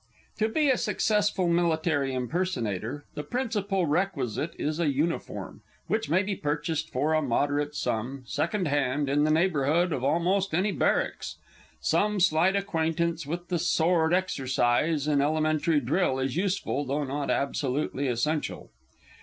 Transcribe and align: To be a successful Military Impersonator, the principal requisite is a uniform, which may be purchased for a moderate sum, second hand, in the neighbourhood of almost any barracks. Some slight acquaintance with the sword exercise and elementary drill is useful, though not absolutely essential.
To 0.39 0.49
be 0.49 0.71
a 0.71 0.79
successful 0.79 1.47
Military 1.47 2.11
Impersonator, 2.15 3.05
the 3.13 3.21
principal 3.21 3.85
requisite 3.85 4.55
is 4.57 4.79
a 4.79 4.89
uniform, 4.91 5.61
which 5.85 6.09
may 6.09 6.23
be 6.23 6.35
purchased 6.35 6.89
for 6.89 7.13
a 7.13 7.21
moderate 7.21 7.75
sum, 7.75 8.23
second 8.25 8.67
hand, 8.67 9.07
in 9.07 9.25
the 9.25 9.29
neighbourhood 9.29 9.93
of 9.93 10.03
almost 10.03 10.55
any 10.55 10.71
barracks. 10.71 11.35
Some 11.81 12.19
slight 12.19 12.55
acquaintance 12.55 13.27
with 13.27 13.49
the 13.49 13.59
sword 13.59 14.11
exercise 14.11 15.05
and 15.07 15.21
elementary 15.21 15.79
drill 15.79 16.17
is 16.17 16.35
useful, 16.35 16.83
though 16.83 17.03
not 17.03 17.29
absolutely 17.29 18.07
essential. 18.07 18.71